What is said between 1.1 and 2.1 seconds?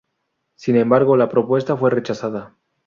la propuesta fue